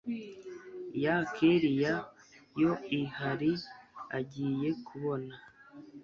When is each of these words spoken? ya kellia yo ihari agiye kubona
ya 1.03 1.15
kellia 1.35 1.95
yo 2.61 2.71
ihari 2.99 3.53
agiye 4.17 4.69
kubona 4.85 5.33